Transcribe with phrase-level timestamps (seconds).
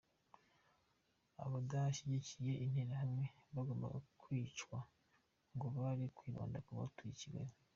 [1.43, 4.77] Abadashyikiye Interahamwe bagombaga kwicwa
[5.55, 7.53] ngo bari kwibanda ku batuye i Kigali.